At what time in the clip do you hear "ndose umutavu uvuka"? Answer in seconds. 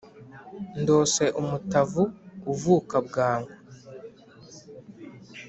0.81-2.95